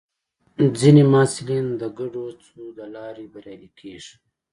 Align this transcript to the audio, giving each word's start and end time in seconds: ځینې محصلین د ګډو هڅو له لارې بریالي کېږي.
ځینې 0.79 1.03
محصلین 1.13 1.65
د 1.81 1.83
ګډو 1.97 2.23
هڅو 2.31 2.63
له 2.77 2.85
لارې 2.95 3.25
بریالي 3.33 3.69
کېږي. 3.79 4.15